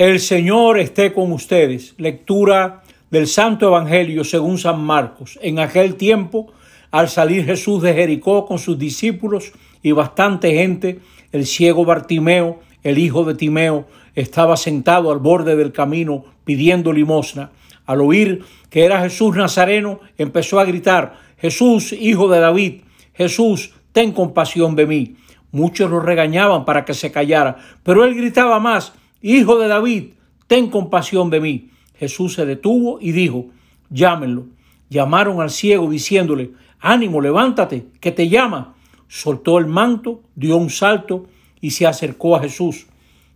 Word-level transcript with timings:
El 0.00 0.18
Señor 0.18 0.78
esté 0.78 1.12
con 1.12 1.30
ustedes. 1.30 1.92
Lectura 1.98 2.82
del 3.10 3.26
Santo 3.26 3.66
Evangelio 3.66 4.24
según 4.24 4.56
San 4.56 4.82
Marcos. 4.82 5.38
En 5.42 5.58
aquel 5.58 5.96
tiempo, 5.96 6.54
al 6.90 7.10
salir 7.10 7.44
Jesús 7.44 7.82
de 7.82 7.92
Jericó 7.92 8.46
con 8.46 8.58
sus 8.58 8.78
discípulos 8.78 9.52
y 9.82 9.92
bastante 9.92 10.54
gente, 10.54 11.00
el 11.32 11.44
ciego 11.44 11.84
Bartimeo, 11.84 12.60
el 12.82 12.96
hijo 12.96 13.24
de 13.24 13.34
Timeo, 13.34 13.88
estaba 14.14 14.56
sentado 14.56 15.12
al 15.12 15.18
borde 15.18 15.54
del 15.54 15.70
camino 15.70 16.24
pidiendo 16.44 16.94
limosna. 16.94 17.50
Al 17.84 18.00
oír 18.00 18.42
que 18.70 18.86
era 18.86 19.02
Jesús 19.02 19.36
Nazareno, 19.36 20.00
empezó 20.16 20.60
a 20.60 20.64
gritar, 20.64 21.18
Jesús, 21.36 21.92
hijo 21.92 22.26
de 22.30 22.40
David, 22.40 22.84
Jesús, 23.12 23.74
ten 23.92 24.12
compasión 24.12 24.76
de 24.76 24.86
mí. 24.86 25.16
Muchos 25.52 25.90
lo 25.90 26.00
regañaban 26.00 26.64
para 26.64 26.86
que 26.86 26.94
se 26.94 27.12
callara, 27.12 27.58
pero 27.82 28.04
él 28.04 28.14
gritaba 28.14 28.58
más, 28.60 28.94
Hijo 29.22 29.58
de 29.58 29.68
David, 29.68 30.04
ten 30.46 30.70
compasión 30.70 31.30
de 31.30 31.40
mí. 31.40 31.70
Jesús 31.94 32.34
se 32.34 32.46
detuvo 32.46 32.98
y 33.00 33.12
dijo, 33.12 33.46
llámenlo. 33.90 34.46
Llamaron 34.88 35.40
al 35.40 35.50
ciego 35.50 35.88
diciéndole, 35.90 36.52
ánimo, 36.80 37.20
levántate, 37.20 37.86
que 38.00 38.10
te 38.10 38.28
llama. 38.28 38.74
Soltó 39.08 39.58
el 39.58 39.66
manto, 39.66 40.22
dio 40.34 40.56
un 40.56 40.70
salto 40.70 41.26
y 41.60 41.70
se 41.72 41.86
acercó 41.86 42.36
a 42.36 42.40
Jesús. 42.40 42.86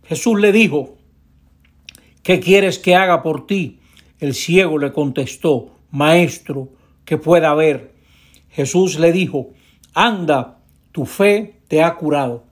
Jesús 0.03 0.39
le 0.39 0.51
dijo, 0.51 0.97
¿qué 2.23 2.39
quieres 2.39 2.79
que 2.79 2.95
haga 2.95 3.21
por 3.21 3.45
ti? 3.45 3.79
El 4.19 4.33
ciego 4.33 4.77
le 4.77 4.91
contestó, 4.91 5.77
Maestro, 5.91 6.69
que 7.05 7.17
pueda 7.17 7.53
ver. 7.53 7.93
Jesús 8.49 8.99
le 8.99 9.11
dijo, 9.11 9.51
anda, 9.93 10.59
tu 10.91 11.05
fe 11.05 11.59
te 11.67 11.83
ha 11.83 11.95
curado. 11.95 12.43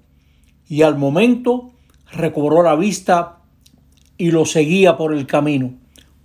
Y 0.68 0.84
al 0.84 0.98
momento 0.98 1.73
recobró 2.14 2.64
la 2.64 2.76
vista 2.76 3.40
y 4.18 4.32
lo 4.32 4.46
seguía 4.46 4.96
por 4.96 5.14
el 5.14 5.26
camino. 5.26 5.72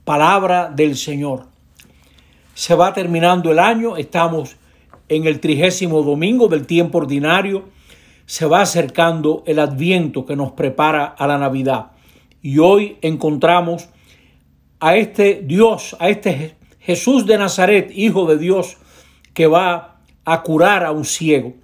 Palabra 0.05 0.71
del 0.71 0.97
Señor. 0.97 1.47
Se 2.55 2.75
va 2.75 2.93
terminando 2.93 3.51
el 3.51 3.59
año, 3.59 3.97
estamos 3.97 4.57
en 5.09 5.27
el 5.27 5.41
trigésimo 5.41 6.03
domingo 6.03 6.49
del 6.49 6.67
tiempo 6.67 6.99
ordinario, 6.99 7.69
se 8.27 8.47
va 8.47 8.61
acercando 8.61 9.43
el 9.47 9.59
adviento 9.59 10.27
que 10.27 10.37
nos 10.37 10.53
prepara 10.53 11.05
a 11.05 11.27
la 11.27 11.39
Navidad. 11.39 11.93
Y 12.43 12.59
hoy 12.59 12.99
encontramos 13.01 13.89
a 14.81 14.97
este 14.97 15.43
Dios, 15.43 15.97
a 15.99 16.09
este 16.09 16.57
Jesús 16.79 17.27
de 17.27 17.39
Nazaret, 17.39 17.91
Hijo 17.95 18.27
de 18.27 18.39
Dios, 18.39 18.77
que 19.35 19.47
va 19.47 20.01
a 20.25 20.43
curar 20.43 20.85
a 20.85 20.93
un 20.93 21.05
ciego. 21.05 21.55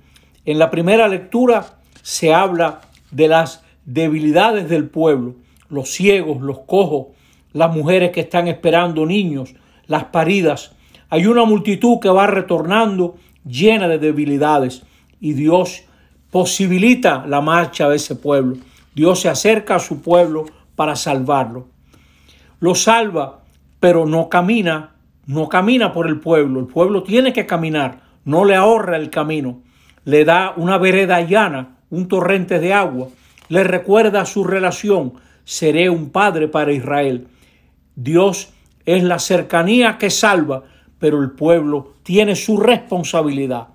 En 0.44 0.58
la 0.58 0.70
primera 0.70 1.08
lectura 1.08 1.78
se 2.02 2.32
habla 2.32 2.80
de 3.10 3.28
las 3.28 3.63
debilidades 3.84 4.68
del 4.68 4.88
pueblo, 4.88 5.34
los 5.68 5.90
ciegos, 5.90 6.40
los 6.40 6.60
cojos, 6.60 7.08
las 7.52 7.74
mujeres 7.74 8.10
que 8.10 8.20
están 8.20 8.48
esperando 8.48 9.06
niños, 9.06 9.54
las 9.86 10.04
paridas. 10.04 10.72
Hay 11.10 11.26
una 11.26 11.44
multitud 11.44 11.98
que 12.00 12.08
va 12.08 12.26
retornando 12.26 13.16
llena 13.46 13.88
de 13.88 13.98
debilidades 13.98 14.82
y 15.20 15.34
Dios 15.34 15.84
posibilita 16.30 17.24
la 17.26 17.40
marcha 17.40 17.88
de 17.88 17.96
ese 17.96 18.16
pueblo. 18.16 18.56
Dios 18.94 19.20
se 19.20 19.28
acerca 19.28 19.76
a 19.76 19.80
su 19.80 20.00
pueblo 20.00 20.46
para 20.74 20.96
salvarlo. 20.96 21.68
Lo 22.60 22.74
salva, 22.74 23.40
pero 23.80 24.06
no 24.06 24.28
camina, 24.28 24.94
no 25.26 25.48
camina 25.48 25.92
por 25.92 26.08
el 26.08 26.20
pueblo. 26.20 26.60
El 26.60 26.66
pueblo 26.66 27.02
tiene 27.02 27.32
que 27.32 27.46
caminar, 27.46 28.00
no 28.24 28.44
le 28.44 28.56
ahorra 28.56 28.96
el 28.96 29.10
camino. 29.10 29.60
Le 30.04 30.24
da 30.24 30.54
una 30.56 30.78
vereda 30.78 31.20
llana, 31.20 31.76
un 31.90 32.08
torrente 32.08 32.58
de 32.58 32.72
agua 32.72 33.08
le 33.48 33.64
recuerda 33.64 34.24
su 34.24 34.44
relación, 34.44 35.14
seré 35.44 35.90
un 35.90 36.10
padre 36.10 36.48
para 36.48 36.72
Israel. 36.72 37.28
Dios 37.94 38.50
es 38.86 39.02
la 39.02 39.18
cercanía 39.18 39.98
que 39.98 40.10
salva, 40.10 40.64
pero 40.98 41.22
el 41.22 41.32
pueblo 41.32 41.94
tiene 42.02 42.36
su 42.36 42.56
responsabilidad. 42.56 43.68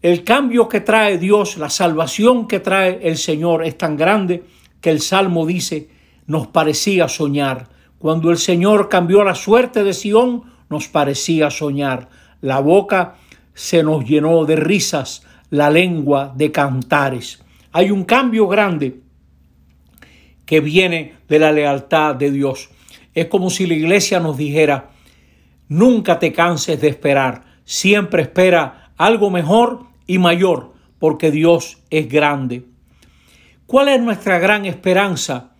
El 0.00 0.22
cambio 0.24 0.68
que 0.68 0.80
trae 0.80 1.18
Dios, 1.18 1.56
la 1.56 1.70
salvación 1.70 2.46
que 2.46 2.60
trae 2.60 3.00
el 3.02 3.16
Señor 3.16 3.64
es 3.64 3.76
tan 3.76 3.96
grande 3.96 4.44
que 4.80 4.90
el 4.90 5.00
Salmo 5.00 5.44
dice, 5.44 5.88
nos 6.26 6.46
parecía 6.46 7.08
soñar. 7.08 7.68
Cuando 7.98 8.30
el 8.30 8.38
Señor 8.38 8.88
cambió 8.88 9.24
la 9.24 9.34
suerte 9.34 9.82
de 9.82 9.92
Sión, 9.92 10.44
nos 10.70 10.86
parecía 10.86 11.50
soñar. 11.50 12.08
La 12.40 12.60
boca 12.60 13.16
se 13.54 13.82
nos 13.82 14.04
llenó 14.04 14.44
de 14.44 14.54
risas, 14.54 15.24
la 15.50 15.68
lengua 15.68 16.32
de 16.36 16.52
cantares. 16.52 17.42
Hay 17.72 17.90
un 17.90 18.04
cambio 18.04 18.48
grande 18.48 19.00
que 20.46 20.60
viene 20.60 21.14
de 21.28 21.38
la 21.38 21.52
lealtad 21.52 22.14
de 22.14 22.30
Dios. 22.30 22.70
Es 23.14 23.26
como 23.26 23.50
si 23.50 23.66
la 23.66 23.74
iglesia 23.74 24.20
nos 24.20 24.36
dijera, 24.36 24.90
nunca 25.68 26.18
te 26.18 26.32
canses 26.32 26.80
de 26.80 26.88
esperar, 26.88 27.44
siempre 27.64 28.22
espera 28.22 28.92
algo 28.96 29.30
mejor 29.30 29.84
y 30.06 30.18
mayor, 30.18 30.72
porque 30.98 31.30
Dios 31.30 31.78
es 31.90 32.08
grande. 32.08 32.64
¿Cuál 33.66 33.88
es 33.88 34.00
nuestra 34.00 34.38
gran 34.38 34.64
esperanza? 34.64 35.52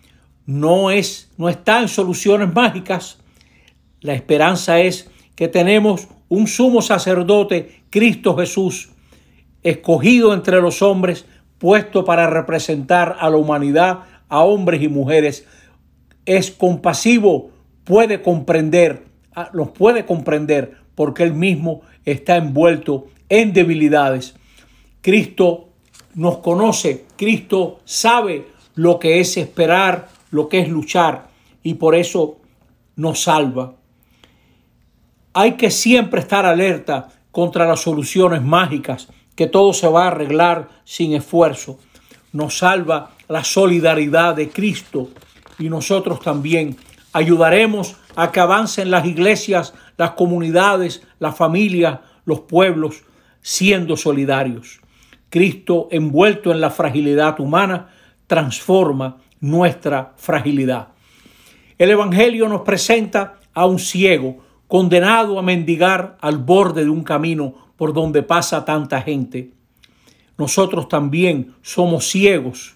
No 0.46 0.90
es 0.90 1.28
no 1.36 1.48
está 1.48 1.80
en 1.80 1.88
soluciones 1.88 2.52
mágicas. 2.52 3.18
La 4.00 4.14
esperanza 4.14 4.80
es 4.80 5.10
que 5.36 5.48
tenemos 5.48 6.08
un 6.28 6.46
sumo 6.46 6.82
sacerdote, 6.82 7.82
Cristo 7.90 8.36
Jesús, 8.36 8.90
escogido 9.62 10.34
entre 10.34 10.60
los 10.60 10.82
hombres 10.82 11.26
puesto 11.58 12.04
para 12.04 12.28
representar 12.28 13.16
a 13.20 13.28
la 13.30 13.36
humanidad, 13.36 14.00
a 14.28 14.42
hombres 14.42 14.82
y 14.82 14.88
mujeres. 14.88 15.46
Es 16.24 16.50
compasivo, 16.50 17.50
puede 17.84 18.22
comprender, 18.22 19.04
ah, 19.34 19.50
los 19.52 19.70
puede 19.70 20.04
comprender 20.06 20.76
porque 20.94 21.22
él 21.22 21.34
mismo 21.34 21.82
está 22.04 22.36
envuelto 22.36 23.06
en 23.28 23.52
debilidades. 23.52 24.34
Cristo 25.00 25.68
nos 26.14 26.38
conoce, 26.38 27.04
Cristo 27.16 27.80
sabe 27.84 28.48
lo 28.74 28.98
que 28.98 29.20
es 29.20 29.36
esperar, 29.36 30.08
lo 30.30 30.48
que 30.48 30.60
es 30.60 30.68
luchar 30.68 31.28
y 31.62 31.74
por 31.74 31.94
eso 31.94 32.38
nos 32.96 33.22
salva. 33.22 33.74
Hay 35.32 35.52
que 35.52 35.70
siempre 35.70 36.20
estar 36.20 36.44
alerta 36.46 37.08
contra 37.30 37.66
las 37.66 37.80
soluciones 37.80 38.42
mágicas 38.42 39.08
que 39.38 39.46
todo 39.46 39.72
se 39.72 39.86
va 39.86 40.02
a 40.02 40.08
arreglar 40.08 40.68
sin 40.82 41.14
esfuerzo. 41.14 41.78
Nos 42.32 42.58
salva 42.58 43.12
la 43.28 43.44
solidaridad 43.44 44.34
de 44.34 44.48
Cristo 44.48 45.10
y 45.60 45.68
nosotros 45.68 46.18
también 46.18 46.76
ayudaremos 47.12 47.94
a 48.16 48.32
que 48.32 48.40
avancen 48.40 48.90
las 48.90 49.06
iglesias, 49.06 49.74
las 49.96 50.10
comunidades, 50.10 51.04
las 51.20 51.36
familias, 51.36 52.00
los 52.24 52.40
pueblos, 52.40 53.04
siendo 53.40 53.96
solidarios. 53.96 54.80
Cristo, 55.30 55.86
envuelto 55.92 56.50
en 56.50 56.60
la 56.60 56.70
fragilidad 56.70 57.38
humana, 57.38 57.90
transforma 58.26 59.18
nuestra 59.38 60.14
fragilidad. 60.16 60.88
El 61.78 61.90
Evangelio 61.90 62.48
nos 62.48 62.62
presenta 62.62 63.38
a 63.54 63.66
un 63.66 63.78
ciego 63.78 64.38
condenado 64.66 65.38
a 65.38 65.42
mendigar 65.42 66.18
al 66.20 66.38
borde 66.38 66.82
de 66.82 66.90
un 66.90 67.04
camino 67.04 67.67
por 67.78 67.94
donde 67.94 68.22
pasa 68.22 68.66
tanta 68.66 69.00
gente. 69.00 69.52
Nosotros 70.36 70.88
también 70.88 71.54
somos 71.62 72.06
ciegos. 72.06 72.74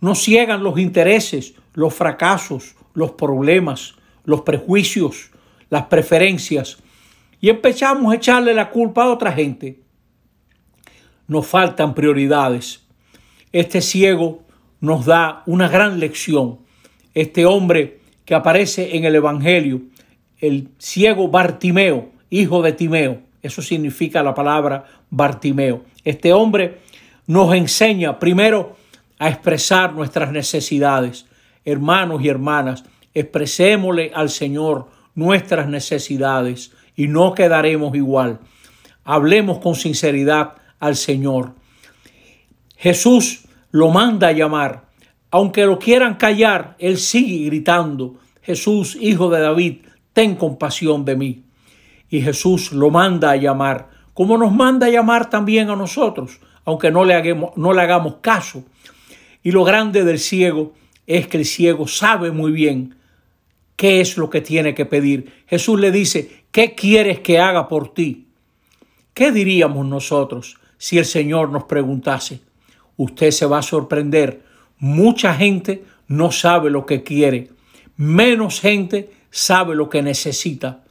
Nos 0.00 0.18
ciegan 0.18 0.64
los 0.64 0.80
intereses, 0.80 1.54
los 1.74 1.94
fracasos, 1.94 2.74
los 2.94 3.12
problemas, 3.12 3.94
los 4.24 4.40
prejuicios, 4.40 5.30
las 5.68 5.84
preferencias 5.84 6.82
y 7.40 7.48
empezamos 7.48 8.12
a 8.12 8.16
echarle 8.16 8.52
la 8.52 8.70
culpa 8.70 9.04
a 9.04 9.12
otra 9.12 9.32
gente. 9.32 9.80
Nos 11.26 11.46
faltan 11.46 11.94
prioridades. 11.94 12.84
Este 13.52 13.80
ciego 13.80 14.42
nos 14.80 15.06
da 15.06 15.42
una 15.46 15.68
gran 15.68 16.00
lección. 16.00 16.58
Este 17.14 17.46
hombre 17.46 18.00
que 18.24 18.34
aparece 18.34 18.96
en 18.96 19.04
el 19.04 19.14
Evangelio, 19.14 19.82
el 20.38 20.68
ciego 20.78 21.28
Bartimeo, 21.28 22.10
hijo 22.28 22.62
de 22.62 22.72
Timeo, 22.72 23.22
eso 23.42 23.62
significa 23.62 24.22
la 24.22 24.34
palabra 24.34 24.84
Bartimeo. 25.10 25.84
Este 26.04 26.32
hombre 26.32 26.80
nos 27.26 27.54
enseña 27.54 28.18
primero 28.18 28.76
a 29.18 29.28
expresar 29.28 29.94
nuestras 29.94 30.30
necesidades. 30.32 31.26
Hermanos 31.64 32.22
y 32.22 32.28
hermanas, 32.28 32.84
expresémosle 33.14 34.12
al 34.14 34.30
Señor 34.30 34.88
nuestras 35.14 35.68
necesidades 35.68 36.72
y 36.96 37.08
no 37.08 37.34
quedaremos 37.34 37.94
igual. 37.94 38.40
Hablemos 39.04 39.58
con 39.58 39.74
sinceridad 39.74 40.54
al 40.78 40.96
Señor. 40.96 41.54
Jesús 42.76 43.46
lo 43.70 43.90
manda 43.90 44.28
a 44.28 44.32
llamar. 44.32 44.88
Aunque 45.30 45.64
lo 45.64 45.78
quieran 45.78 46.16
callar, 46.16 46.74
Él 46.78 46.98
sigue 46.98 47.46
gritando, 47.46 48.18
Jesús, 48.42 48.96
hijo 49.00 49.30
de 49.30 49.40
David, 49.40 49.76
ten 50.12 50.34
compasión 50.34 51.04
de 51.04 51.16
mí 51.16 51.44
y 52.10 52.20
Jesús 52.20 52.72
lo 52.72 52.90
manda 52.90 53.30
a 53.30 53.36
llamar, 53.36 53.88
como 54.12 54.36
nos 54.36 54.52
manda 54.52 54.88
a 54.88 54.90
llamar 54.90 55.30
también 55.30 55.70
a 55.70 55.76
nosotros, 55.76 56.40
aunque 56.64 56.90
no 56.90 57.04
le, 57.04 57.14
hagamos, 57.14 57.56
no 57.56 57.72
le 57.72 57.80
hagamos 57.80 58.16
caso. 58.20 58.64
Y 59.42 59.52
lo 59.52 59.64
grande 59.64 60.04
del 60.04 60.18
ciego 60.18 60.74
es 61.06 61.28
que 61.28 61.38
el 61.38 61.44
ciego 61.44 61.86
sabe 61.86 62.30
muy 62.30 62.52
bien 62.52 62.96
qué 63.76 64.00
es 64.00 64.18
lo 64.18 64.28
que 64.28 64.40
tiene 64.40 64.74
que 64.74 64.84
pedir. 64.84 65.32
Jesús 65.46 65.80
le 65.80 65.90
dice, 65.90 66.44
¿qué 66.50 66.74
quieres 66.74 67.20
que 67.20 67.38
haga 67.38 67.68
por 67.68 67.94
ti? 67.94 68.26
¿Qué 69.14 69.32
diríamos 69.32 69.86
nosotros 69.86 70.56
si 70.76 70.98
el 70.98 71.04
Señor 71.04 71.50
nos 71.50 71.64
preguntase? 71.64 72.40
Usted 72.96 73.30
se 73.30 73.46
va 73.46 73.58
a 73.58 73.62
sorprender. 73.62 74.42
Mucha 74.78 75.34
gente 75.34 75.84
no 76.08 76.32
sabe 76.32 76.70
lo 76.70 76.84
que 76.84 77.02
quiere. 77.02 77.48
Menos 77.96 78.60
gente 78.60 79.10
sabe 79.30 79.74
lo 79.74 79.88
que 79.88 80.02
necesita. 80.02 80.82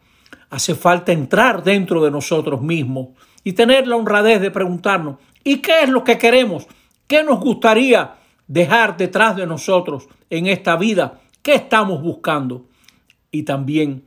Hace 0.50 0.76
falta 0.76 1.12
entrar 1.12 1.64
dentro 1.64 2.04
de 2.04 2.12
nosotros 2.12 2.62
mismos 2.62 3.10
y 3.44 3.54
tener 3.54 3.88
la 3.88 3.96
honradez 3.96 4.42
de 4.42 4.52
preguntarnos, 4.52 5.18
¿y 5.44 5.58
qué 5.58 5.84
es 5.84 5.90
lo 5.90 6.04
que 6.04 6.18
queremos? 6.18 6.68
¿Qué 7.08 7.24
nos 7.24 7.40
gustaría 7.40 8.16
dejar 8.48 8.98
detrás 8.98 9.36
de 9.36 9.46
nosotros 9.46 10.08
en 10.30 10.48
esta 10.48 10.76
vida? 10.76 11.22
¿Qué 11.42 11.56
estamos 11.56 12.02
buscando? 12.02 12.66
Y 13.32 13.44
también 13.44 14.04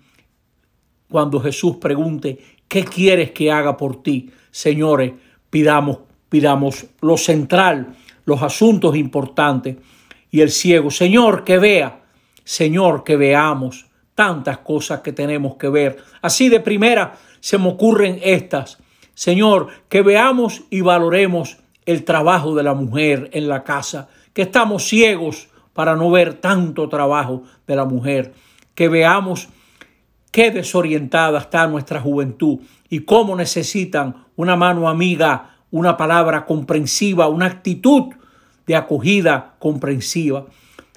cuando 1.08 1.40
Jesús 1.40 1.76
pregunte, 1.76 2.38
¿qué 2.66 2.84
quieres 2.84 3.30
que 3.30 3.52
haga 3.52 3.76
por 3.76 4.02
ti? 4.02 4.30
Señores, 4.50 5.12
pidamos, 5.50 5.98
pidamos 6.28 6.86
lo 7.00 7.16
central, 7.16 7.94
los 8.24 8.42
asuntos 8.42 8.96
importantes. 8.96 9.76
Y 10.30 10.40
el 10.40 10.50
ciego, 10.50 10.90
Señor, 10.90 11.44
que 11.44 11.58
vea, 11.58 12.02
Señor, 12.44 13.04
que 13.04 13.16
veamos 13.16 13.86
tantas 14.14 14.58
cosas 14.58 15.00
que 15.00 15.12
tenemos 15.12 15.56
que 15.56 15.68
ver. 15.68 15.98
Así 16.20 16.48
de 16.48 16.60
primera 16.60 17.14
se 17.40 17.58
me 17.58 17.68
ocurren 17.68 18.20
estas. 18.22 18.78
Señor, 19.14 19.68
que 19.88 20.02
veamos 20.02 20.62
y 20.70 20.80
valoremos 20.80 21.58
el 21.86 22.04
trabajo 22.04 22.54
de 22.54 22.62
la 22.62 22.74
mujer 22.74 23.30
en 23.32 23.48
la 23.48 23.64
casa, 23.64 24.08
que 24.32 24.42
estamos 24.42 24.84
ciegos 24.84 25.48
para 25.72 25.96
no 25.96 26.10
ver 26.10 26.34
tanto 26.34 26.88
trabajo 26.88 27.42
de 27.66 27.76
la 27.76 27.84
mujer, 27.84 28.32
que 28.74 28.88
veamos 28.88 29.48
qué 30.30 30.50
desorientada 30.50 31.38
está 31.38 31.66
nuestra 31.66 32.00
juventud 32.00 32.60
y 32.88 33.00
cómo 33.00 33.36
necesitan 33.36 34.26
una 34.36 34.56
mano 34.56 34.88
amiga, 34.88 35.56
una 35.70 35.96
palabra 35.96 36.44
comprensiva, 36.44 37.28
una 37.28 37.46
actitud 37.46 38.14
de 38.66 38.76
acogida 38.76 39.54
comprensiva. 39.58 40.46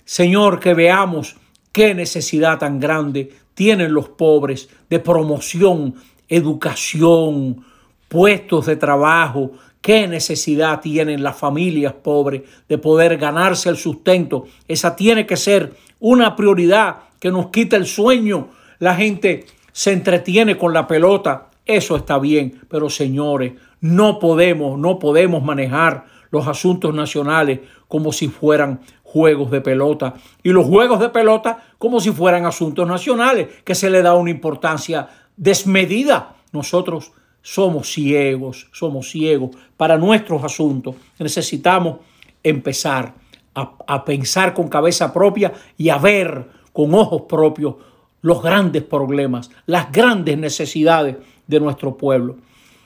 Señor, 0.03 0.59
que 0.59 0.73
veamos 0.73 1.37
qué 1.75 1.93
necesidad 1.93 2.57
tan 2.57 2.79
grande 2.79 3.33
tienen 3.53 3.93
los 3.93 4.07
pobres 4.07 4.69
de 4.89 4.97
promoción, 4.97 5.95
educación, 6.29 7.65
puestos 8.07 8.67
de 8.67 8.77
trabajo, 8.77 9.51
qué 9.81 10.07
necesidad 10.07 10.79
tienen 10.79 11.21
las 11.21 11.35
familias 11.35 11.91
pobres 11.91 12.43
de 12.69 12.77
poder 12.77 13.17
ganarse 13.17 13.67
el 13.67 13.75
sustento. 13.75 14.45
Esa 14.69 14.95
tiene 14.95 15.25
que 15.25 15.35
ser 15.35 15.73
una 15.99 16.37
prioridad 16.37 16.99
que 17.19 17.29
nos 17.29 17.47
quita 17.47 17.75
el 17.75 17.87
sueño. 17.87 18.51
La 18.79 18.95
gente 18.95 19.45
se 19.73 19.91
entretiene 19.91 20.57
con 20.57 20.71
la 20.71 20.87
pelota, 20.87 21.49
eso 21.65 21.97
está 21.97 22.19
bien, 22.19 22.61
pero 22.69 22.89
señores, 22.89 23.51
no 23.81 24.19
podemos, 24.19 24.79
no 24.79 24.97
podemos 24.97 25.43
manejar 25.43 26.05
los 26.31 26.47
asuntos 26.47 26.95
nacionales 26.95 27.59
como 27.89 28.13
si 28.13 28.29
fueran 28.29 28.79
juegos 29.15 29.49
de 29.49 29.61
pelota 29.61 30.15
y 30.43 30.49
los 30.49 30.65
juegos 30.65 30.99
de 30.99 31.07
pelota 31.07 31.63
como 31.77 32.01
si 32.01 32.11
fueran 32.11 32.45
asuntos 32.45 32.85
nacionales, 32.85 33.47
que 33.63 33.73
se 33.73 33.89
le 33.89 34.01
da 34.01 34.13
una 34.13 34.29
importancia 34.29 35.07
desmedida. 35.37 36.35
Nosotros 36.51 37.13
somos 37.41 37.93
ciegos, 37.93 38.67
somos 38.73 39.09
ciegos 39.09 39.51
para 39.77 39.97
nuestros 39.97 40.43
asuntos. 40.43 40.97
Necesitamos 41.17 41.99
empezar 42.43 43.13
a, 43.53 43.71
a, 43.87 44.03
pensar 44.03 44.53
con 44.53 44.67
cabeza 44.67 45.13
propia 45.13 45.53
y 45.77 45.87
a 45.87 45.97
ver 45.97 46.49
con 46.73 46.93
ojos 46.93 47.21
propios 47.21 47.75
los 48.21 48.43
grandes 48.43 48.83
problemas, 48.83 49.49
las 49.65 49.93
grandes 49.93 50.37
necesidades 50.37 51.15
de 51.47 51.59
nuestro 51.61 51.95
pueblo. 51.95 52.35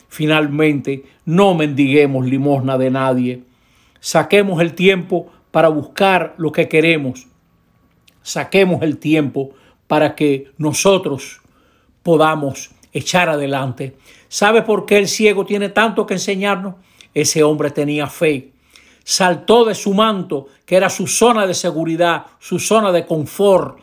Finalmente, 0.10 1.06
no 1.26 1.56
mendiguemos 1.56 2.28
limosna 2.28 2.78
de 2.78 2.92
nadie. 2.92 3.44
Saquemos 4.00 4.62
el 4.62 4.76
tiempo 4.76 5.31
para 5.51 5.69
buscar 5.69 6.36
lo 6.38 6.51
que 6.51 6.68
queremos. 6.68 7.28
Saquemos 8.22 8.81
el 8.81 8.98
tiempo 8.98 9.51
para 9.88 10.16
que 10.16 10.51
nosotros 10.57 11.42
podamos 12.04 12.72
echar 12.94 13.30
adelante. 13.30 13.98
¿Sabe 14.28 14.62
por 14.62 14.86
qué 14.86 14.98
el 14.98 15.07
ciego 15.07 15.46
tiene 15.46 15.69
tanto 15.69 16.06
que 16.06 16.16
enseñarnos? 16.16 16.75
Ese 17.13 17.44
hombre 17.44 17.72
tenía 17.72 18.07
fe. 18.07 18.51
Saltó 19.04 19.66
de 19.66 19.74
su 19.74 19.94
manto, 19.94 20.48
que 20.66 20.75
era 20.75 20.90
su 20.90 21.07
zona 21.07 21.48
de 21.48 21.56
seguridad, 21.56 22.28
su 22.40 22.60
zona 22.60 22.92
de 22.92 23.06
confort, 23.06 23.80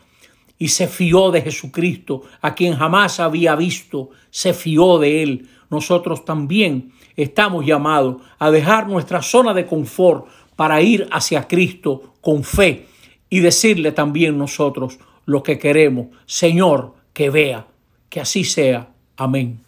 y 0.58 0.68
se 0.68 0.86
fió 0.86 1.30
de 1.30 1.42
Jesucristo, 1.42 2.22
a 2.40 2.54
quien 2.54 2.76
jamás 2.76 3.20
había 3.20 3.56
visto, 3.56 4.10
se 4.30 4.54
fió 4.54 4.98
de 4.98 5.22
él. 5.22 5.48
Nosotros 5.68 6.24
también 6.24 6.92
estamos 7.16 7.66
llamados 7.66 8.22
a 8.38 8.50
dejar 8.50 8.88
nuestra 8.88 9.20
zona 9.20 9.52
de 9.52 9.66
confort 9.66 10.26
para 10.56 10.80
ir 10.80 11.06
hacia 11.12 11.46
Cristo 11.46 12.14
con 12.20 12.42
fe 12.42 12.86
y 13.30 13.40
decirle 13.40 13.92
también 13.92 14.38
nosotros 14.38 14.98
lo 15.26 15.42
que 15.42 15.58
queremos. 15.58 16.08
Señor, 16.24 16.94
que 17.12 17.30
vea, 17.30 17.66
que 18.08 18.20
así 18.20 18.44
sea. 18.44 18.88
Amén. 19.16 19.65